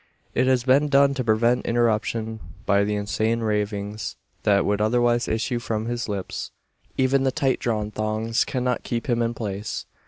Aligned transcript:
It 0.33 0.47
has 0.47 0.63
been 0.63 0.87
done 0.89 1.13
to 1.13 1.23
prevent 1.23 1.67
interruption 1.67 2.39
by 2.65 2.83
the 2.83 2.95
insane 2.95 3.41
ravings, 3.41 4.15
that 4.41 4.65
would 4.65 4.81
otherwise 4.81 5.27
issue 5.27 5.59
from 5.59 5.85
his 5.85 6.09
lips. 6.09 6.49
Even 6.97 7.23
the 7.23 7.31
tight 7.31 7.59
drawn 7.59 7.91
thongs 7.91 8.43
cannot 8.43 8.81
keep 8.81 9.07
him 9.07 9.21
in 9.21 9.35
place. 9.35 9.85